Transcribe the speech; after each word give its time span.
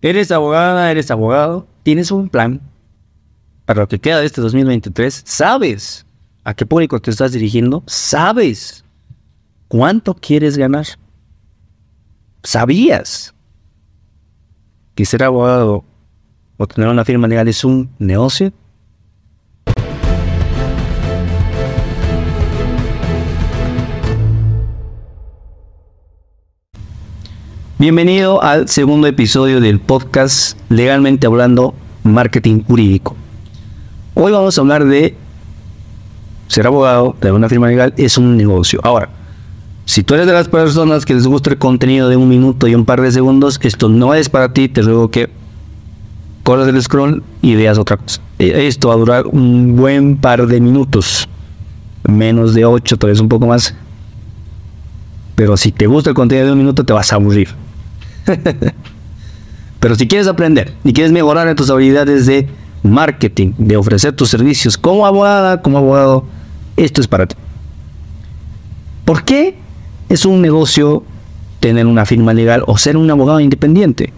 Eres 0.00 0.30
abogada, 0.30 0.90
eres 0.90 1.10
abogado, 1.10 1.66
tienes 1.82 2.10
un 2.10 2.28
plan 2.28 2.60
para 3.64 3.80
lo 3.80 3.88
que 3.88 3.98
queda 3.98 4.20
de 4.20 4.26
este 4.26 4.40
2023, 4.40 5.22
sabes 5.26 6.06
a 6.44 6.54
qué 6.54 6.64
público 6.64 7.00
te 7.00 7.10
estás 7.10 7.32
dirigiendo, 7.32 7.82
sabes 7.86 8.84
cuánto 9.66 10.14
quieres 10.14 10.56
ganar. 10.56 10.86
¿Sabías 12.42 13.34
que 14.94 15.04
ser 15.04 15.24
abogado 15.24 15.84
o 16.56 16.66
tener 16.66 16.88
una 16.88 17.04
firma 17.04 17.28
legal 17.28 17.48
es 17.48 17.64
un 17.64 17.90
negocio? 17.98 18.52
Bienvenido 27.80 28.42
al 28.42 28.66
segundo 28.66 29.06
episodio 29.06 29.60
del 29.60 29.78
podcast 29.78 30.58
Legalmente 30.68 31.28
Hablando 31.28 31.76
Marketing 32.02 32.64
Jurídico. 32.64 33.14
Hoy 34.14 34.32
vamos 34.32 34.58
a 34.58 34.62
hablar 34.62 34.84
de 34.84 35.14
ser 36.48 36.66
abogado 36.66 37.14
de 37.20 37.30
una 37.30 37.48
firma 37.48 37.68
legal 37.68 37.94
es 37.96 38.18
un 38.18 38.36
negocio. 38.36 38.80
Ahora, 38.82 39.10
si 39.84 40.02
tú 40.02 40.14
eres 40.14 40.26
de 40.26 40.32
las 40.32 40.48
personas 40.48 41.06
que 41.06 41.14
les 41.14 41.28
gusta 41.28 41.50
el 41.50 41.58
contenido 41.58 42.08
de 42.08 42.16
un 42.16 42.28
minuto 42.28 42.66
y 42.66 42.74
un 42.74 42.84
par 42.84 43.00
de 43.00 43.12
segundos, 43.12 43.60
esto 43.62 43.88
no 43.88 44.12
es 44.12 44.28
para 44.28 44.52
ti, 44.52 44.68
te 44.68 44.82
ruego 44.82 45.12
que 45.12 45.30
corras 46.42 46.66
el 46.66 46.82
scroll 46.82 47.22
y 47.42 47.54
veas 47.54 47.78
otra 47.78 47.96
cosa. 47.96 48.20
E, 48.40 48.66
esto 48.66 48.88
va 48.88 48.94
a 48.94 48.98
durar 48.98 49.26
un 49.28 49.76
buen 49.76 50.16
par 50.16 50.48
de 50.48 50.60
minutos, 50.60 51.28
menos 52.02 52.54
de 52.54 52.64
ocho, 52.64 52.96
tal 52.96 53.10
vez 53.10 53.20
un 53.20 53.28
poco 53.28 53.46
más. 53.46 53.72
Pero 55.38 55.56
si 55.56 55.70
te 55.70 55.86
gusta 55.86 56.10
el 56.10 56.16
contenido 56.16 56.46
de 56.48 56.52
un 56.54 56.58
minuto, 56.58 56.82
te 56.82 56.92
vas 56.92 57.12
a 57.12 57.14
aburrir. 57.14 57.46
Pero 59.78 59.94
si 59.94 60.08
quieres 60.08 60.26
aprender 60.26 60.74
y 60.82 60.92
quieres 60.92 61.12
mejorar 61.12 61.46
en 61.46 61.54
tus 61.54 61.70
habilidades 61.70 62.26
de 62.26 62.48
marketing, 62.82 63.52
de 63.56 63.76
ofrecer 63.76 64.12
tus 64.14 64.30
servicios 64.30 64.76
como 64.76 65.06
abogada, 65.06 65.62
como 65.62 65.78
abogado, 65.78 66.24
esto 66.76 67.00
es 67.00 67.06
para 67.06 67.26
ti. 67.28 67.36
¿Por 69.04 69.22
qué 69.22 69.56
es 70.08 70.26
un 70.26 70.42
negocio 70.42 71.04
tener 71.60 71.86
una 71.86 72.04
firma 72.04 72.34
legal 72.34 72.64
o 72.66 72.76
ser 72.76 72.96
un 72.96 73.08
abogado 73.08 73.38
independiente? 73.38 74.12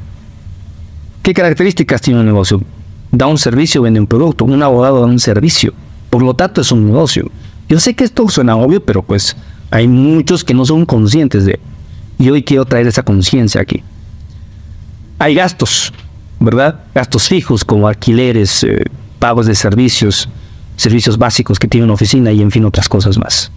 ¿Qué 1.23 1.35
características 1.35 2.01
tiene 2.01 2.21
un 2.21 2.27
negocio? 2.27 2.63
Da 3.13 3.27
un 3.27 3.37
servicio, 3.37 3.83
vende 3.83 4.01
un 4.01 4.07
producto. 4.07 4.47
Un 4.47 4.63
abogado 4.63 5.01
da 5.01 5.07
un 5.07 5.21
servicio. 5.21 5.75
Por 6.09 6.23
lo 6.23 6.33
tanto, 6.33 6.63
es 6.63 6.73
un 6.73 6.87
negocio. 6.87 7.31
Yo 7.69 7.79
sé 7.79 7.93
que 7.93 8.05
esto 8.05 8.27
suena 8.31 8.57
obvio, 8.57 8.83
pero 8.83 9.03
pues 9.03 9.37
hay 9.71 9.89
muchos 9.89 10.45
que 10.45 10.55
no 10.55 10.65
son 10.65 10.87
conscientes 10.87 11.45
de. 11.45 11.61
Y 12.19 12.31
hoy 12.31 12.43
quiero 12.43 12.65
traer 12.65 12.87
esa 12.87 13.03
conciencia 13.03 13.61
aquí 13.61 13.83
hay 15.21 15.35
gastos, 15.35 15.93
¿verdad? 16.41 16.81
Gastos 16.95 17.29
fijos 17.29 17.63
como 17.63 17.87
alquileres, 17.87 18.65
eh, 18.65 18.85
pagos 19.19 19.45
de 19.45 19.55
servicios, 19.55 20.31
servicios 20.77 21.19
básicos 21.19 21.59
que 21.59 21.69
tiene 21.69 21.85
una 21.85 21.93
oficina 21.93 22.33
y 22.33 22.41
en 22.41 22.51
fin 22.51 22.65
otras 22.65 22.89
cosas 22.89 23.19
más. 23.19 23.53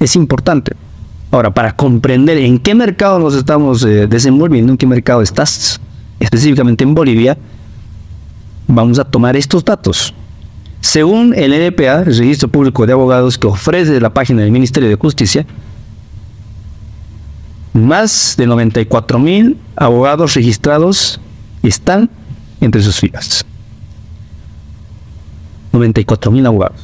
Es 0.00 0.16
importante. 0.16 0.72
Ahora, 1.30 1.52
para 1.52 1.76
comprender 1.76 2.38
en 2.38 2.58
qué 2.58 2.74
mercado 2.74 3.18
nos 3.18 3.34
estamos 3.34 3.84
eh, 3.84 4.06
desenvolviendo, 4.06 4.72
en 4.72 4.78
qué 4.78 4.86
mercado 4.86 5.20
estás, 5.20 5.78
específicamente 6.18 6.84
en 6.84 6.94
Bolivia, 6.94 7.36
vamos 8.66 8.98
a 8.98 9.04
tomar 9.04 9.36
estos 9.36 9.62
datos. 9.62 10.14
Según 10.80 11.34
el 11.34 11.52
NPA, 11.52 12.00
el 12.00 12.06
Registro 12.16 12.48
Público 12.48 12.86
de 12.86 12.92
Abogados 12.92 13.36
que 13.36 13.46
ofrece 13.46 14.00
la 14.00 14.10
página 14.10 14.42
del 14.42 14.52
Ministerio 14.52 14.88
de 14.88 14.94
Justicia, 14.94 15.44
más 17.74 18.34
de 18.36 18.46
94 18.46 19.18
mil 19.18 19.56
abogados 19.76 20.34
registrados 20.34 21.20
están 21.62 22.10
entre 22.60 22.82
sus 22.82 22.98
filas. 22.98 23.44
94 25.72 26.30
mil 26.30 26.46
abogados, 26.46 26.80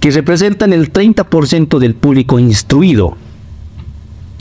que 0.00 0.10
representan 0.10 0.72
el 0.72 0.92
30% 0.92 1.78
del 1.78 1.94
público 1.94 2.38
instruido 2.38 3.16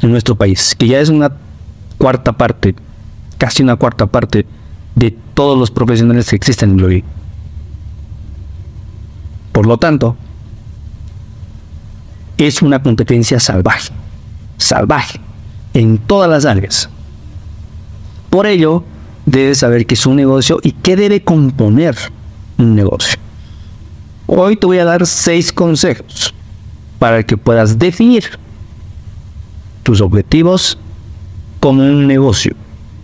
en 0.01 0.11
nuestro 0.11 0.35
país, 0.35 0.75
que 0.77 0.87
ya 0.87 0.99
es 0.99 1.09
una 1.09 1.31
cuarta 1.97 2.33
parte, 2.33 2.75
casi 3.37 3.63
una 3.63 3.75
cuarta 3.75 4.07
parte 4.07 4.45
de 4.95 5.15
todos 5.33 5.57
los 5.57 5.71
profesionales 5.71 6.29
que 6.29 6.35
existen 6.35 6.71
en 6.71 6.77
Bolivia. 6.77 7.05
Por 9.55 9.67
lo 9.67 9.77
tanto, 9.77 10.17
es 12.37 12.61
una 12.61 12.83
competencia 12.83 13.39
salvaje, 13.39 13.93
salvaje 14.57 15.21
en 15.73 15.97
todas 15.97 16.29
las 16.29 16.43
áreas. 16.43 16.89
Por 18.29 18.47
ello, 18.47 18.83
debes 19.25 19.59
saber 19.59 19.85
qué 19.85 19.93
es 19.93 20.05
un 20.05 20.17
negocio 20.17 20.59
y 20.61 20.73
qué 20.73 20.97
debe 20.97 21.23
componer 21.23 21.95
un 22.57 22.75
negocio. 22.75 23.17
Hoy 24.25 24.57
te 24.57 24.65
voy 24.67 24.79
a 24.79 24.83
dar 24.83 25.05
seis 25.05 25.53
consejos 25.53 26.33
para 26.99 27.23
que 27.23 27.37
puedas 27.37 27.79
definir 27.79 28.25
tus 29.83 30.01
objetivos 30.01 30.77
como 31.61 31.81
un 31.81 32.07
negocio. 32.07 32.57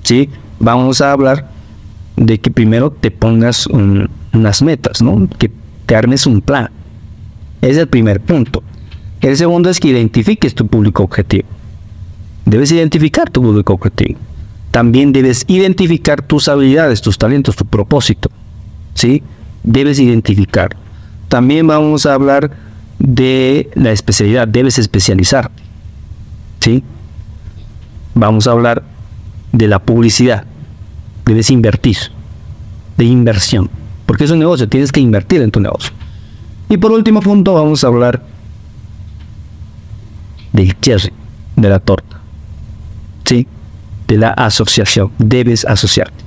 ¿sí? 0.03 0.29
Vamos 0.59 0.99
a 0.99 1.13
hablar 1.13 1.49
de 2.17 2.41
que 2.41 2.51
primero 2.51 2.91
te 2.91 3.09
pongas 3.09 3.67
unas 3.67 4.61
metas, 4.61 5.01
¿no? 5.01 5.29
que 5.39 5.60
armes 5.95 6.25
un 6.25 6.41
plan. 6.41 6.69
Es 7.61 7.77
el 7.77 7.87
primer 7.87 8.21
punto. 8.21 8.63
El 9.21 9.37
segundo 9.37 9.69
es 9.69 9.79
que 9.79 9.89
identifiques 9.89 10.55
tu 10.55 10.67
público 10.67 11.03
objetivo. 11.03 11.47
Debes 12.45 12.71
identificar 12.71 13.29
tu 13.29 13.41
público 13.41 13.73
objetivo. 13.73 14.19
También 14.71 15.11
debes 15.11 15.43
identificar 15.47 16.21
tus 16.21 16.47
habilidades, 16.47 17.01
tus 17.01 17.17
talentos, 17.17 17.55
tu 17.55 17.65
propósito. 17.65 18.31
¿Sí? 18.95 19.21
Debes 19.63 19.99
identificar. 19.99 20.75
También 21.27 21.67
vamos 21.67 22.05
a 22.05 22.13
hablar 22.13 22.51
de 22.97 23.69
la 23.75 23.91
especialidad. 23.91 24.47
Debes 24.47 24.79
especializar. 24.79 25.51
¿Sí? 26.61 26.83
Vamos 28.15 28.47
a 28.47 28.51
hablar 28.51 28.83
de 29.51 29.67
la 29.67 29.79
publicidad. 29.79 30.45
Debes 31.25 31.51
invertir. 31.51 31.97
De 32.97 33.05
inversión. 33.05 33.69
Porque 34.11 34.25
es 34.25 34.31
un 34.31 34.39
negocio, 34.39 34.67
tienes 34.67 34.91
que 34.91 34.99
invertir 34.99 35.41
en 35.41 35.51
tu 35.51 35.61
negocio. 35.61 35.93
Y 36.67 36.75
por 36.75 36.91
último 36.91 37.21
punto 37.21 37.53
vamos 37.53 37.81
a 37.85 37.87
hablar 37.87 38.21
del 40.51 40.77
cherry, 40.81 41.13
de 41.55 41.69
la 41.69 41.79
torta 41.79 42.11
de 44.11 44.17
la 44.17 44.31
asociación. 44.31 45.09
Debes 45.17 45.63
asociarte. 45.63 46.23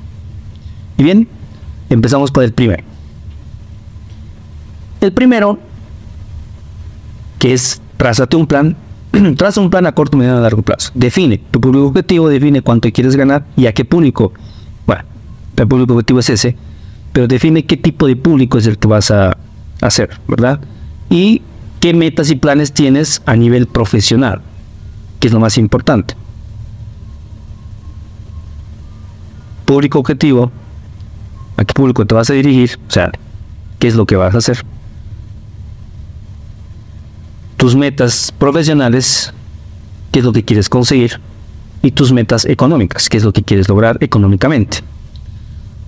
Y 0.96 1.02
bien, 1.02 1.28
empezamos 1.90 2.30
por 2.30 2.44
el 2.44 2.52
primero. 2.54 2.82
El 5.02 5.12
primero, 5.12 5.58
que 7.38 7.52
es 7.52 7.82
trázate 7.98 8.36
un 8.36 8.46
plan, 8.46 8.74
traza 9.36 9.60
un 9.60 9.68
plan 9.68 9.86
a 9.86 9.92
corto, 9.92 10.16
mediano 10.16 10.38
y 10.38 10.42
largo 10.42 10.62
plazo. 10.62 10.92
Define 10.94 11.36
tu 11.50 11.60
público 11.60 11.88
objetivo, 11.88 12.30
define 12.30 12.62
cuánto 12.62 12.90
quieres 12.90 13.16
ganar 13.16 13.44
y 13.54 13.66
a 13.66 13.74
qué 13.74 13.84
público. 13.84 14.32
Bueno, 14.86 15.04
el 15.54 15.68
público 15.68 15.92
objetivo 15.92 16.20
es 16.20 16.30
ese, 16.30 16.56
pero 17.14 17.28
define 17.28 17.64
qué 17.64 17.76
tipo 17.78 18.08
de 18.08 18.16
público 18.16 18.58
es 18.58 18.66
el 18.66 18.76
que 18.76 18.88
vas 18.88 19.10
a 19.12 19.38
hacer, 19.80 20.10
¿verdad? 20.26 20.60
Y 21.08 21.42
qué 21.78 21.94
metas 21.94 22.28
y 22.28 22.34
planes 22.34 22.72
tienes 22.72 23.22
a 23.24 23.36
nivel 23.36 23.68
profesional, 23.68 24.42
que 25.20 25.28
es 25.28 25.32
lo 25.32 25.38
más 25.38 25.56
importante. 25.56 26.16
público 29.64 29.98
objetivo, 29.98 30.52
a 31.56 31.64
qué 31.64 31.72
público 31.72 32.04
te 32.04 32.14
vas 32.14 32.28
a 32.30 32.34
dirigir, 32.34 32.78
o 32.86 32.90
sea, 32.90 33.10
qué 33.78 33.88
es 33.88 33.94
lo 33.94 34.06
que 34.06 34.16
vas 34.16 34.34
a 34.34 34.38
hacer. 34.38 34.64
Tus 37.56 37.74
metas 37.74 38.34
profesionales, 38.36 39.32
qué 40.12 40.18
es 40.18 40.24
lo 40.24 40.32
que 40.32 40.44
quieres 40.44 40.68
conseguir, 40.68 41.20
y 41.80 41.92
tus 41.92 42.12
metas 42.12 42.44
económicas, 42.44 43.08
qué 43.08 43.16
es 43.16 43.24
lo 43.24 43.32
que 43.32 43.42
quieres 43.42 43.68
lograr 43.68 43.96
económicamente. 44.00 44.82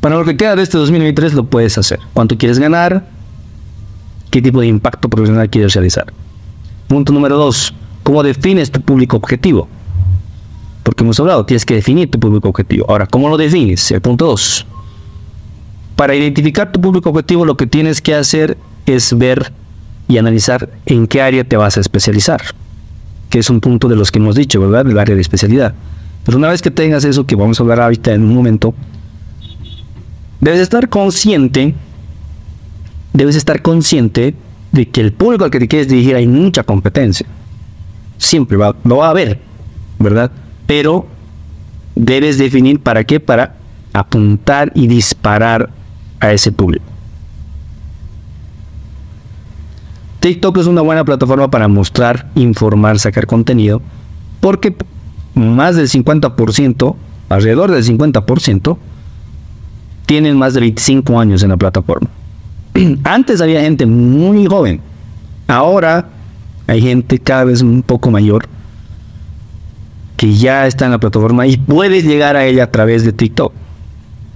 Para 0.07 0.19
lo 0.19 0.25
que 0.25 0.37
queda 0.37 0.55
de 0.55 0.63
este 0.63 0.79
2023 0.79 1.35
lo 1.35 1.47
puedes 1.47 1.77
hacer. 1.79 1.99
¿Cuánto 2.15 2.39
quieres 2.39 2.61
ganar? 2.61 3.09
¿Qué 4.31 4.41
tipo 4.41 4.61
de 4.61 4.69
impacto 4.69 5.09
profesional 5.09 5.51
quieres 5.51 5.75
realizar? 5.75 6.13
Punto 6.87 7.13
número 7.13 7.37
dos, 7.37 7.75
¿cómo 8.05 8.23
defines 8.23 8.71
tu 8.71 8.81
público 8.81 9.17
objetivo? 9.17 9.67
Porque 10.85 11.03
hemos 11.03 11.19
hablado, 11.19 11.45
tienes 11.45 11.65
que 11.65 11.75
definir 11.75 12.09
tu 12.09 12.21
público 12.21 12.49
objetivo. 12.49 12.87
Ahora, 12.89 13.09
¿cómo 13.09 13.29
lo 13.29 13.37
defines? 13.37 13.91
El 13.91 14.01
punto 14.01 14.27
2. 14.27 14.65
Para 15.97 16.15
identificar 16.15 16.71
tu 16.71 16.81
público 16.81 17.11
objetivo, 17.11 17.45
lo 17.45 17.57
que 17.57 17.67
tienes 17.67 18.01
que 18.01 18.15
hacer 18.15 18.57
es 18.87 19.19
ver 19.19 19.53
y 20.07 20.19
analizar 20.19 20.71
en 20.87 21.09
qué 21.09 21.21
área 21.21 21.43
te 21.43 21.57
vas 21.57 21.79
a 21.79 21.81
especializar. 21.81 22.43
Que 23.29 23.41
es 23.41 23.51
un 23.51 23.61
punto 23.61 23.89
de 23.89 23.97
los 23.97 24.13
que 24.13 24.21
hemos 24.21 24.37
dicho, 24.37 24.61
¿verdad? 24.61 24.85
Del 24.85 25.01
área 25.01 25.17
de 25.17 25.21
especialidad. 25.21 25.75
Pero 26.25 26.39
una 26.39 26.49
vez 26.49 26.63
que 26.63 26.71
tengas 26.71 27.05
eso, 27.05 27.27
que 27.27 27.35
vamos 27.35 27.59
a 27.59 27.65
hablar 27.65 27.81
ahorita 27.81 28.15
en 28.15 28.23
un 28.23 28.37
momento, 28.37 28.73
debes 30.47 30.61
estar 30.61 30.89
consciente, 30.89 31.75
debes 33.13 33.35
estar 33.35 33.63
consciente 33.63 34.35
de 34.71 34.89
que 34.89 35.01
el 35.01 35.13
público 35.13 35.45
al 35.45 35.51
que 35.51 35.59
te 35.59 35.67
quieres 35.67 35.89
dirigir 35.89 36.15
hay 36.15 36.29
mucha 36.29 36.63
competencia. 36.63 37.27
Siempre 38.17 38.57
lo 38.57 38.97
va 38.97 39.07
a 39.09 39.11
haber, 39.11 39.41
¿verdad? 39.99 40.31
pero 40.67 41.07
debes 41.97 42.39
definir 42.39 42.81
para 42.81 43.03
qué, 43.03 43.19
para 43.19 43.57
apuntar 43.93 44.71
y 44.75 44.87
disparar 44.87 45.71
a 46.21 46.33
ese 46.33 46.53
público. 46.53 46.85
TikTok 50.21 50.59
es 50.59 50.67
una 50.67 50.83
buena 50.83 51.05
plataforma 51.05 51.51
para 51.51 51.67
mostrar, 51.67 52.29
informar, 52.37 53.01
sacar 53.01 53.27
contenido, 53.27 53.83
porque 54.41 54.77
más 55.35 55.75
del 55.75 55.89
50%, 55.89 56.97
alrededor 57.29 57.73
del 57.73 57.85
50%, 57.85 58.77
tienen 60.07 60.37
más 60.37 60.55
de 60.55 60.61
25 60.61 61.19
años 61.21 61.43
en 61.43 61.51
la 61.51 61.57
plataforma. 61.57 62.09
Antes 63.05 63.41
había 63.41 63.61
gente 63.61 63.85
muy 63.87 64.47
joven, 64.47 64.81
ahora 65.47 66.09
hay 66.67 66.81
gente 66.81 67.19
cada 67.19 67.45
vez 67.45 67.63
un 67.63 67.83
poco 67.83 68.11
mayor 68.11 68.49
que 70.17 70.35
ya 70.35 70.67
está 70.67 70.87
en 70.87 70.93
la 70.93 70.99
plataforma 70.99 71.47
y 71.47 71.57
puedes 71.57 72.05
llegar 72.05 72.37
a 72.37 72.47
ella 72.47 72.65
a 72.65 72.71
través 72.71 73.05
de 73.05 73.13
TikTok. 73.13 73.53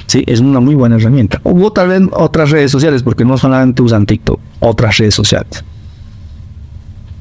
Sí, 0.06 0.24
es 0.26 0.40
una 0.40 0.60
muy 0.60 0.74
buena 0.74 0.96
herramienta. 0.96 1.40
O 1.44 1.72
tal 1.72 1.88
vez 1.88 2.02
otras 2.12 2.50
redes 2.50 2.70
sociales, 2.70 3.02
porque 3.02 3.24
no 3.24 3.38
solamente 3.38 3.80
usan 3.80 4.06
TikTok, 4.06 4.40
otras 4.58 4.98
redes 4.98 5.14
sociales. 5.14 5.64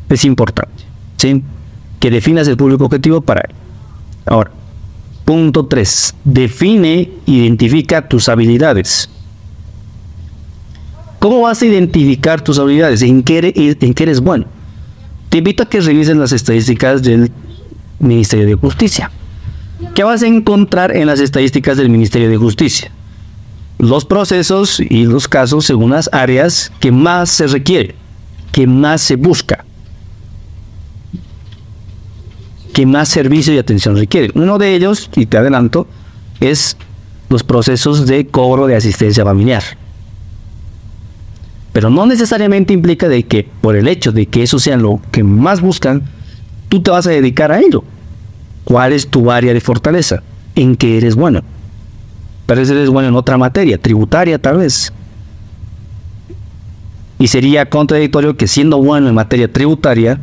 Es 0.10 0.26
importante, 0.26 0.84
¿sí? 1.18 1.44
Que 2.00 2.10
definas 2.10 2.48
el 2.48 2.58
público 2.58 2.86
objetivo 2.86 3.22
para 3.22 3.42
él. 3.42 3.56
Ahora, 4.26 4.52
punto 5.30 5.68
3. 5.68 6.16
Define, 6.24 7.08
identifica 7.28 8.08
tus 8.08 8.28
habilidades. 8.30 9.12
¿Cómo 11.20 11.42
vas 11.42 11.62
a 11.62 11.68
identificar 11.68 12.42
tus 12.42 12.58
habilidades? 12.58 13.04
¿En 13.04 13.22
qué 13.22 13.38
eres, 13.96 14.22
bueno? 14.22 14.48
Te 15.30 15.38
invito 15.38 15.62
a 15.62 15.70
que 15.70 15.82
revises 15.82 16.18
las 16.18 16.32
estadísticas 16.32 17.04
del 17.04 17.32
Ministerio 18.00 18.48
de 18.48 18.56
Justicia. 18.56 19.12
¿Qué 19.94 20.04
vas 20.04 20.24
a 20.24 20.26
encontrar 20.26 20.98
en 20.98 21.06
las 21.06 21.20
estadísticas 21.20 21.78
del 21.78 21.92
Ministerio 21.92 22.28
de 22.28 22.38
Justicia? 22.38 22.92
Los 23.78 24.06
procesos 24.06 24.80
y 24.80 25.06
los 25.06 25.28
casos 25.28 25.64
según 25.64 25.92
las 25.92 26.10
áreas 26.12 26.72
que 26.80 26.92
más 26.92 27.30
se 27.30 27.46
requiere, 27.46 27.94
que 28.52 28.66
más 28.66 29.02
se 29.02 29.16
busca, 29.16 29.64
que 32.80 32.86
más 32.86 33.10
servicio 33.10 33.54
y 33.54 33.58
atención 33.58 33.98
requiere. 33.98 34.32
Uno 34.36 34.58
de 34.58 34.74
ellos, 34.74 35.10
y 35.18 35.26
te 35.26 35.36
adelanto, 35.36 35.86
es 36.40 36.78
los 37.28 37.44
procesos 37.44 38.08
de 38.08 38.26
cobro 38.28 38.68
de 38.68 38.78
asistencia 38.78 39.26
familiar. 39.26 39.62
Pero 41.74 41.90
no 41.90 42.06
necesariamente 42.06 42.72
implica 42.72 43.10
de 43.10 43.24
que 43.24 43.46
por 43.60 43.76
el 43.76 43.90
hecho 43.90 44.14
de 44.14 44.28
que 44.28 44.44
eso 44.44 44.60
sea 44.60 44.78
lo 44.78 45.02
que 45.12 45.26
más 45.26 45.60
buscan, 45.60 46.04
tú 46.70 46.82
te 46.82 46.90
vas 46.90 47.06
a 47.06 47.10
dedicar 47.10 47.52
a 47.52 47.60
ello. 47.60 47.84
¿Cuál 48.64 48.94
es 48.94 49.10
tu 49.10 49.30
área 49.30 49.54
de 49.54 49.60
fortaleza? 49.60 50.24
¿En 50.56 50.78
qué 50.78 51.00
eres 51.00 51.18
bueno? 51.18 51.42
Vez 52.48 52.70
eres 52.70 52.90
bueno 52.90 53.10
en 53.10 53.16
otra 53.16 53.38
materia, 53.38 53.78
tributaria 53.78 54.40
tal 54.40 54.60
vez. 54.60 54.94
Y 57.20 57.28
sería 57.28 57.70
contradictorio 57.70 58.38
que 58.38 58.48
siendo 58.48 58.78
bueno 58.78 59.10
en 59.10 59.16
materia 59.16 59.52
tributaria, 59.52 60.18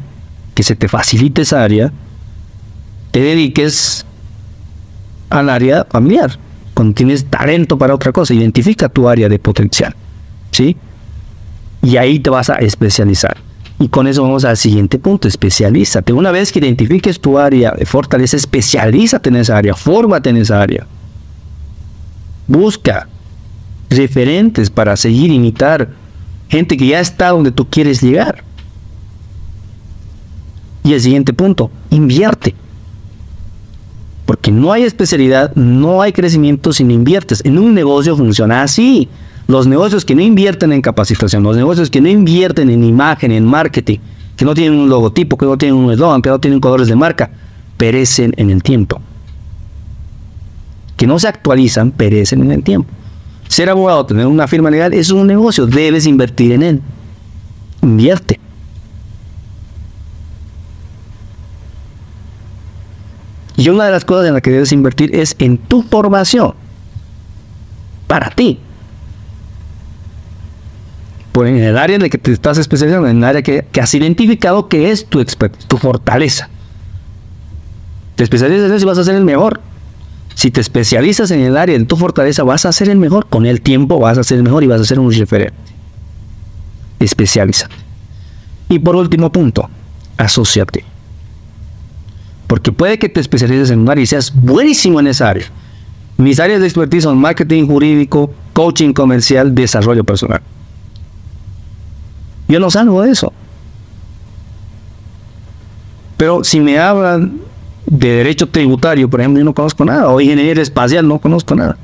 que 0.55 0.63
se 0.63 0.75
te 0.75 0.89
facilite 0.89 1.43
esa 1.43 1.63
área, 1.63 1.93
te 3.17 3.23
dediques 3.23 4.05
al 5.31 5.49
área 5.49 5.87
familiar. 5.89 6.39
Cuando 6.75 6.93
tienes 6.93 7.25
talento 7.25 7.79
para 7.79 7.95
otra 7.95 8.13
cosa, 8.13 8.35
identifica 8.35 8.91
tu 8.91 9.09
área 9.09 9.27
de 9.27 9.39
potencial. 9.39 9.97
¿Sí? 10.51 10.77
Y 11.81 11.97
ahí 11.97 12.19
te 12.19 12.29
vas 12.29 12.51
a 12.51 12.57
especializar. 12.57 13.39
Y 13.79 13.89
con 13.89 14.07
eso 14.07 14.23
vamos 14.23 14.45
al 14.45 14.59
siguiente 14.59 14.99
punto, 14.99 15.29
especialízate. 15.29 16.13
Una 16.13 16.31
vez 16.31 16.53
que 16.53 16.59
identifiques 16.59 17.19
tu 17.19 17.39
área 17.39 17.71
de 17.71 17.87
fortaleza, 17.87 18.37
especialízate 18.37 19.31
en 19.31 19.37
esa 19.37 19.57
área, 19.57 19.75
fórmate 19.75 20.29
en 20.29 20.37
esa 20.37 20.61
área. 20.61 20.87
Busca 22.47 23.09
referentes 23.89 24.69
para 24.69 24.95
seguir, 24.95 25.31
imitar 25.31 25.89
gente 26.51 26.77
que 26.77 26.89
ya 26.89 27.01
está 27.01 27.31
donde 27.31 27.51
tú 27.51 27.67
quieres 27.67 28.03
llegar. 28.03 28.45
Y 30.85 30.93
el 30.93 31.01
siguiente 31.01 31.33
punto, 31.33 31.71
invierte. 31.89 32.55
Porque 34.27 34.51
no 34.51 34.73
hay 34.73 34.83
especialidad, 34.83 35.55
no 35.55 36.03
hay 36.03 36.13
crecimiento 36.13 36.73
si 36.73 36.85
no 36.85 36.93
inviertes. 36.93 37.41
En 37.45 37.59
un 37.59 37.73
negocio 37.75 38.17
funciona 38.17 38.63
así. 38.63 39.09
Los 39.47 39.69
negocios 39.69 40.05
que 40.05 40.17
no 40.17 40.23
invierten 40.23 40.73
en 40.73 40.83
capacitación, 40.83 41.45
los 41.45 41.57
negocios 41.57 41.89
que 41.89 42.01
no 42.01 42.09
invierten 42.09 42.69
en 42.69 42.83
imagen, 42.83 43.31
en 43.31 43.45
marketing, 43.45 43.99
que 44.37 44.45
no 44.45 44.55
tienen 44.55 44.79
un 44.79 44.89
logotipo, 44.89 45.39
que 45.39 45.47
no 45.47 45.57
tienen 45.57 45.79
un 45.79 45.93
eslogan, 45.93 46.21
que 46.21 46.31
no 46.31 46.41
tienen 46.41 46.59
colores 46.59 46.89
de 46.89 46.97
marca, 46.97 47.31
perecen 47.77 48.35
en 48.37 48.51
el 48.51 48.65
tiempo. 48.65 49.01
Que 50.97 51.07
no 51.07 51.21
se 51.21 51.29
actualizan, 51.29 51.93
perecen 51.93 52.43
en 52.43 52.51
el 52.51 52.65
tiempo. 52.65 52.89
Ser 53.47 53.71
abogado, 53.71 54.05
tener 54.07 54.27
una 54.27 54.49
firma 54.49 54.71
legal, 54.71 54.93
es 54.93 55.11
un 55.11 55.29
negocio, 55.29 55.67
debes 55.67 56.05
invertir 56.07 56.51
en 56.51 56.63
él. 56.65 56.83
Invierte. 57.81 58.41
Y 63.57 63.69
una 63.69 63.87
de 63.87 63.91
las 63.91 64.05
cosas 64.05 64.27
en 64.27 64.35
las 64.35 64.43
que 64.43 64.51
debes 64.51 64.73
invertir 64.73 65.15
es 65.15 65.35
en 65.39 65.59
tu 65.59 65.83
formación. 65.83 66.55
Para 68.07 68.31
ti 68.31 68.61
en 71.45 71.59
el 71.59 71.77
área 71.77 71.97
en 71.97 72.03
la 72.03 72.09
que 72.09 72.17
te 72.17 72.33
estás 72.33 72.57
especializando, 72.57 73.09
en 73.09 73.19
el 73.19 73.25
área 73.25 73.43
que, 73.43 73.67
has 73.81 73.95
identificado 73.95 74.69
que 74.69 74.91
es 74.91 75.07
tu 75.07 75.23
tu 75.69 75.77
fortaleza. 75.77 76.49
Te 78.15 78.25
especializas 78.25 78.71
en 78.71 78.77
eso 78.77 78.85
y 78.85 78.89
vas 78.89 78.99
a 78.99 79.05
ser 79.05 79.17
el 79.17 79.25
mejor. 79.25 79.61
Si 80.35 80.51
te 80.51 80.61
especializas 80.61 81.31
en 81.31 81.41
el 81.41 81.57
área 81.57 81.79
de 81.79 81.85
tu 81.85 81.97
fortaleza, 81.97 82.43
vas 82.45 82.65
a 82.65 82.73
ser 82.73 82.89
el 82.89 82.97
mejor. 82.97 83.27
Con 83.27 83.45
el 83.45 83.61
tiempo 83.61 83.99
vas 83.99 84.17
a 84.17 84.25
ser 84.25 84.39
el 84.39 84.45
mejor 84.45 84.65
y 84.65 84.67
vas 84.67 84.81
a 84.81 84.85
ser 84.85 84.99
un 84.99 85.13
referente. 85.13 85.55
Especialízate. 87.01 87.75
Y 88.71 88.79
por 88.79 88.97
último 88.97 89.31
punto, 89.31 89.69
asociate. 90.17 90.85
Porque 92.47 92.73
puede 92.73 92.99
que 92.99 93.09
te 93.09 93.21
especialices 93.21 93.71
en 93.71 93.81
un 93.81 93.91
área 93.91 94.03
y 94.03 94.07
seas 94.07 94.33
buenísimo 94.35 95.01
en 95.01 95.09
esa 95.09 95.29
área. 95.29 95.47
Mis 96.17 96.41
áreas 96.41 96.61
de 96.61 96.67
expertise 96.67 97.05
son 97.05 97.19
marketing 97.19 97.67
jurídico, 97.67 98.31
coaching 98.53 98.93
comercial, 98.93 99.55
desarrollo 99.55 100.05
personal. 100.05 100.41
Yo 102.49 102.61
no 102.61 102.71
salgo 102.71 103.03
de 103.03 103.11
eso. 103.11 103.33
Pero 106.17 106.45
si 106.45 106.61
me 106.61 106.79
hablan 106.79 107.41
de 107.85 108.09
derecho 108.09 108.49
tributario, 108.49 109.11
por 109.11 109.21
ejemplo, 109.21 109.41
yo 109.41 109.45
no 109.45 109.55
conozco 109.55 109.85
nada, 109.85 110.09
o 110.09 110.21
ingeniería 110.21 110.63
espacial, 110.63 111.07
no 111.07 111.19
conozco 111.19 111.55
nada. 111.55 111.77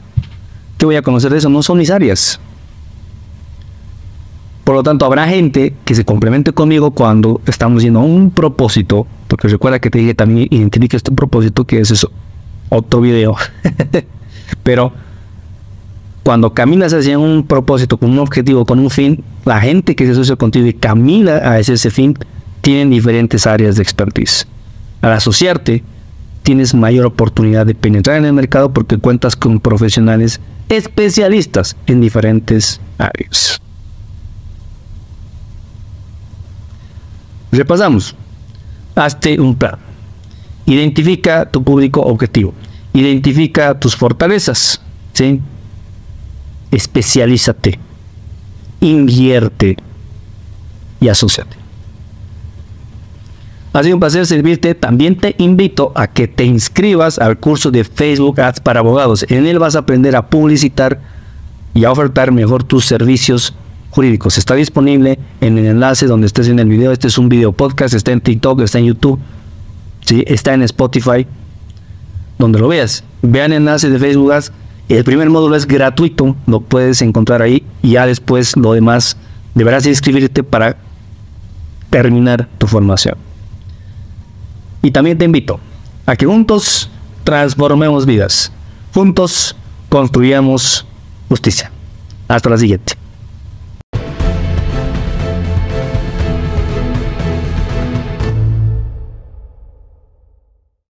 ¿Qué 0.79 0.87
voy 0.87 0.97
a 0.97 1.03
conocer 1.03 1.31
de 1.31 1.39
eso? 1.39 1.49
No 1.49 1.63
son 1.63 1.79
mis 1.79 1.91
áreas. 1.91 2.41
Por 4.65 4.77
lo 4.77 4.83
tanto, 4.83 5.05
habrá 5.05 5.27
gente 5.27 5.75
que 5.85 5.95
se 5.95 6.05
complemente 6.05 6.53
conmigo 6.53 6.93
cuando 6.93 7.41
estamos 7.47 7.83
yendo 7.83 8.01
a 8.01 8.03
un 8.03 8.31
propósito, 8.31 9.07
porque 9.27 9.49
recuerda 9.49 9.81
que 9.81 9.91
te 9.91 9.99
dije 9.99 10.15
también 10.15 10.47
identifica 10.51 10.97
este 10.97 11.11
propósito, 11.11 11.65
que 11.65 11.81
es 11.81 11.91
eso, 11.91 12.11
otro 12.69 13.01
video. 13.01 13.37
Pero 14.63 14.93
cuando 16.23 16.55
caminas 16.55 16.93
hacia 16.93 17.19
un 17.19 17.45
propósito, 17.47 17.97
con 17.97 18.11
un 18.11 18.21
objetivo, 18.21 18.65
con 18.65 18.79
un 18.79 18.91
fin, 18.91 19.25
la 19.45 19.61
gente 19.61 19.97
que 19.97 20.07
se 20.07 20.13
asocia 20.13 20.37
contigo 20.37 20.67
y 20.67 20.75
camina 20.75 21.39
a 21.39 21.59
ese 21.59 21.91
fin, 21.91 22.17
tienen 22.61 22.91
diferentes 22.91 23.47
áreas 23.47 23.77
de 23.77 23.83
expertise. 23.83 24.47
Al 25.01 25.13
asociarte, 25.13 25.83
tienes 26.45 26.75
mayor 26.75 27.07
oportunidad 27.07 27.67
de 27.67 27.75
penetrar 27.75 28.19
en 28.19 28.25
el 28.27 28.33
mercado 28.33 28.73
porque 28.73 28.99
cuentas 28.99 29.35
con 29.35 29.59
profesionales 29.59 30.41
especialistas 30.69 31.77
en 31.87 32.01
diferentes 32.01 32.81
áreas. 32.99 33.62
Repasamos. 37.53 38.17
Hazte 38.97 39.41
un 39.41 39.55
plan. 39.55 39.77
Identifica 40.67 41.49
tu 41.49 41.63
público 41.63 42.01
objetivo. 42.01 42.53
Identifica 42.93 43.79
tus 43.79 43.95
fortalezas. 43.95 44.81
¿sí? 45.13 45.41
especialízate, 46.73 47.79
invierte 48.81 49.77
y 51.01 51.09
asociate. 51.09 51.57
Ha 53.75 53.83
sido 53.83 53.97
un 53.97 54.01
placer 54.01 54.27
servirte. 54.27 54.75
También 54.75 55.17
te 55.17 55.35
invito 55.39 55.93
a 55.95 56.07
que 56.07 56.29
te 56.29 56.45
inscribas 56.45 57.19
al 57.19 57.39
curso 57.39 57.71
de 57.71 57.85
Facebook 57.85 58.41
Ads 58.41 58.61
para 58.61 58.81
abogados. 58.81 59.25
En 59.29 59.47
él 59.47 59.59
vas 59.59 59.77
a 59.77 59.81
aprender 59.81 60.17
a 60.17 60.29
publicitar 60.29 61.01
y 61.75 61.85
a 61.85 61.93
ofertar 61.93 62.33
mejor 62.33 62.65
tus 62.65 62.85
servicios 62.85 63.55
jurídicos. 63.93 64.39
Está 64.39 64.55
disponible 64.55 65.19
en 65.41 65.59
el 65.59 65.67
enlace 65.67 66.07
donde 66.07 66.27
estés 66.27 66.49
en 66.49 66.59
el 66.59 66.69
video. 66.69 66.91
Este 66.91 67.07
es 67.07 67.19
un 67.19 67.29
video 67.29 67.53
podcast, 67.53 67.95
está 67.95 68.11
en 68.11 68.21
TikTok, 68.21 68.63
está 68.63 68.79
en 68.81 68.87
YouTube, 68.87 69.21
¿sí? 70.05 70.25
está 70.27 70.55
en 70.55 70.63
Spotify, 70.63 71.27
donde 72.39 72.59
lo 72.59 72.69
veas. 72.69 73.05
Vean 73.23 73.53
enlace 73.53 73.89
de 73.89 73.99
Facebook 73.99 74.33
el 74.89 75.05
primer 75.05 75.31
módulo 75.31 75.57
es 75.57 75.67
gratuito, 75.67 76.37
lo 76.47 76.61
puedes 76.61 77.01
encontrar 77.03 77.41
ahí 77.41 77.65
y 77.83 77.93
ya 77.93 78.07
después 78.07 78.57
lo 78.57 78.73
demás 78.73 79.17
deberás 79.55 79.87
inscribirte 79.87 80.43
para 80.43 80.77
terminar 81.89 82.49
tu 82.59 82.67
formación. 82.67 83.15
Y 84.83 84.91
también 84.91 85.17
te 85.17 85.25
invito 85.25 85.61
a 86.05 86.17
que 86.17 86.27
juntos 86.27 86.91
transformemos 87.25 88.05
vidas. 88.05 88.53
Juntos 88.93 89.57
construyamos 89.89 90.85
justicia. 91.29 91.71
Hasta 92.29 92.51
la 92.51 92.59
siguiente. 92.59 93.02